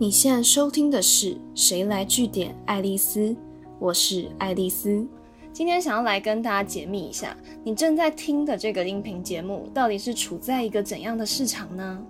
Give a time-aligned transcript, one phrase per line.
[0.00, 3.20] 你现在收听的是《谁来据点爱丽丝》，
[3.78, 5.06] 我是爱丽丝。
[5.52, 12.02] 今天想要来跟大家解密一下，你正在听的这个音频节目到底是处在一个怎样的市场呢？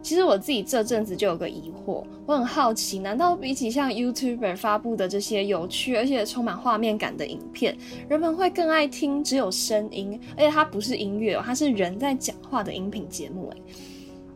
[0.00, 7.76] 其实我自己这阵子就有个疑惑，我很好奇，难道比起像 YouTuber 发布的这些有趣而且充满画面感的影片，
[8.08, 13.50] 人们会更爱听只有声音，而且它不是音乐哦，它是人在讲话的音频节目？
[13.50, 13.62] 诶，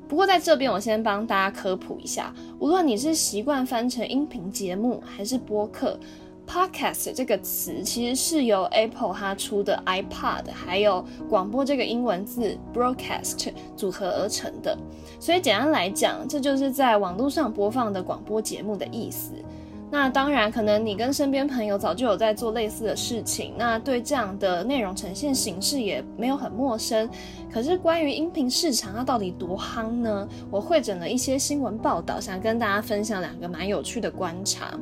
[0.09, 5.99] 不过在这边我先帮大家科普一下，无论你是习惯翻成音频节目还是播客。
[6.47, 14.77] Podcast 这个词其实是由 Apple 它出的 iPod 还有广播这个英文字 broadcast 组合而成的，
[15.19, 19.33] 所以简单来讲，这就是在网络上播放的广播节目的意思。
[19.91, 27.09] 那当然，可能你跟身边朋友早就有在做类似的事情，那对这样的内容呈现形式也没有很陌生。
[27.53, 30.29] 可是关于音频市场它到底多夯呢？
[30.51, 34.75] 我会整了一些新闻报道，想跟大家分享两个蛮有趣的观察。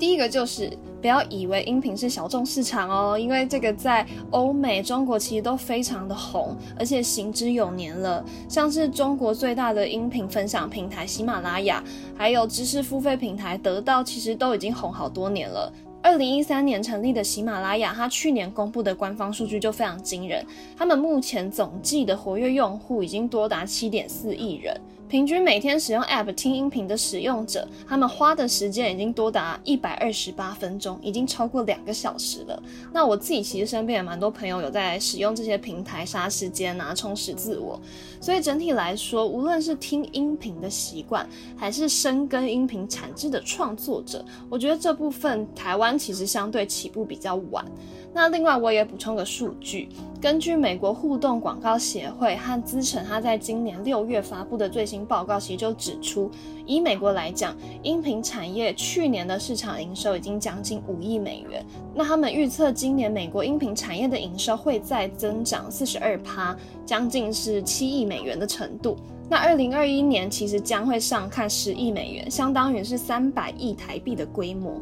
[0.00, 8.24] 第一个就是不要以为音频是小众市场哦，因为这个在欧美、中国其实都非常的红，而且行之有年了。
[8.48, 11.84] 像是中国最大的音频分享平台喜马拉雅，
[12.16, 15.70] 还有知识付费平台得到，其实都已经红好多年了。
[16.02, 20.42] 二零一三年成立的喜马拉雅，它去年公布的官方数据就非常惊人，
[20.78, 24.80] 他们目前总计的活跃用户已经多达七点四亿人。
[25.10, 32.62] 平均每天使用 App 听音频的使用者，他们花的时间已经多达一百二十八分钟，已经超过两个小时了。
[32.92, 37.80] 那我自己其实身边也蛮多朋友有在使用这些平台杀时间啊，充实自我。
[38.20, 47.66] 所以整体来说，无论是听音频的习惯，还是深耕音频产制的创作者，我觉得这部分台湾其实相对起步比较晚。
[48.14, 49.88] 那另外我也补充个数据，
[50.20, 56.30] 根据美国互动广告协会和资诚他在今年六月发布的最新报告，其实就指出，
[56.66, 61.64] 以美国来讲，音频产业去年的市场营收已经将近五亿美元。
[61.94, 68.98] 那他们预测今年美国音频产业的营收会再增长四十二趴，将近是七亿美元的程度。
[69.26, 74.78] 那二零二一年其实将会上看十亿美元，相当于是三百亿台币的规模。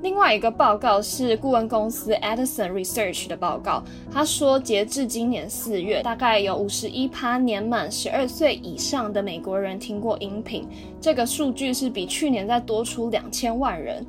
[0.00, 3.82] 另外一个报告是顾问公司 Edison Research 的报告，
[4.12, 10.68] 他说，截至今年四月，大概有五十一趴年满十二岁以上的美国人听过音频，
[11.00, 14.06] 这个数据是比去年再多出两千万人。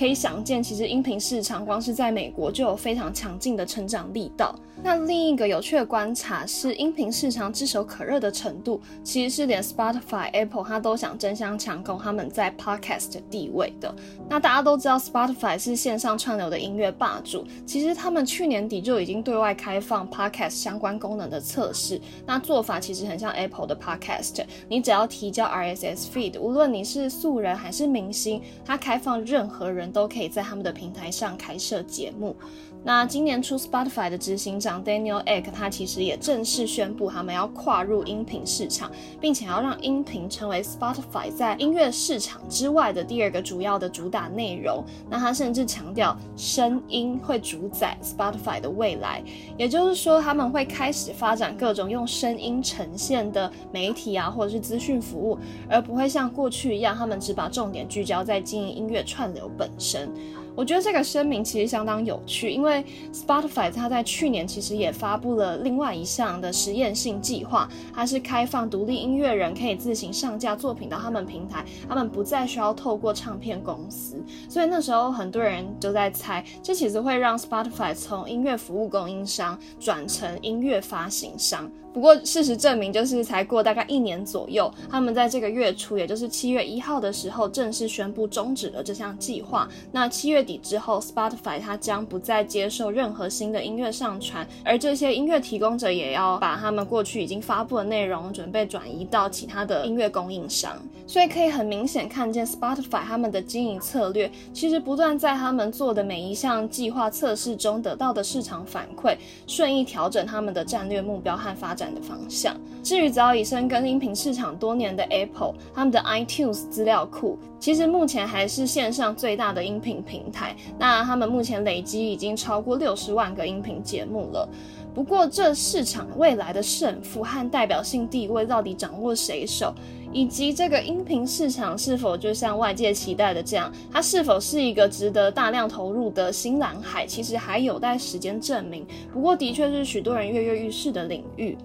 [0.00, 4.58] 可以想见，其实音频市场光是在美国就有非常强劲的成长力道。
[4.82, 13.94] 那另一个有趣的观察是，音频市场炙手可热的程度，其实是连 Spotify、Apple 它都想争相抢攻他们在 Podcast 的地位的。
[14.26, 22.00] 那大家都知道，Spotify 是线上串流的音乐霸主，其实他们去年底就已经对外开放 Podcast 相关功能的测试。
[22.24, 29.89] 那做法其实很像 Apple 的 Podcast，你只要提交 RSS feed，无论你是素人还是明星，它开放任何人。
[29.90, 32.36] 都可以在他们的平台上开设节目。
[32.82, 44.82] 那今年初，Spotify 的执行长 Daniel Ek 他其实也正式宣布，他们要跨入音频市场，并且要让音频成为 Spotify 在音乐市场之外的第二个主要的主打内容。
[45.10, 49.22] 那他甚至强调，声音会主宰 Spotify 的未来，
[49.58, 60.10] 也就是说，他们会开始发展各种用声音呈现的媒体啊，或者是资讯服务，而不会像过去一样，他们只把重点聚焦在经营音乐串流本身。
[60.54, 74.22] 我觉得这个声明其实相当有趣，因为 Spotify 它在去年其实也发布了另外一项的实验性计划，它是开放独立音乐人可以自行上架作品到他们平台，他们不再需要透过唱片公司。
[74.48, 81.70] 所以那时候很多人都在猜，这其实会让 Spotify 从音乐服务供应商转成音乐发行商。
[81.92, 89.68] 不过事实证明，就是才过大概一年左右，他们在这个月初，也就是七月一号的时候，正式宣布终止了这项计划。
[89.90, 100.76] 那七月月底之后，Spotify 它将不再接受任何新的音乐上传，而这些音乐提供者也要把他们过去已经发布的内容准备转移到其他的音乐供应商。
[101.06, 109.16] 所以可以很明显看见，Spotify 他们的经营策略其实不断在他们做的每一项计划测试中得到的市场反馈，
[109.46, 111.74] 顺意调整他们的战略目标和发。
[111.74, 112.54] 展的方向。
[112.82, 120.54] 至于早已深耕音频市场多年的 Apple，他们的 iTunes 资料库其实目前还是线上最大的音频平台。
[120.78, 124.48] 那他们目前累积已经超过六十万个音频节目了。
[124.92, 129.72] 不过，这市场未来的胜负和代表性地位到底掌握谁手，
[130.12, 138.84] 以及这个音频市场是否就像外界期待的这样，它是否是一个值得大量投入的新蓝海，其实还有待时间证明。
[139.12, 141.56] 不过，的确是许多人跃跃欲试的领域。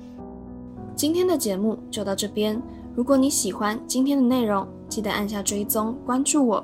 [0.95, 2.61] 今天的节目就到这边。
[2.95, 6.63] 如果你喜欢今天的内容，记得按下追踪关注我。